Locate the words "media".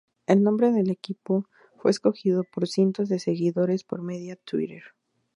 4.01-4.35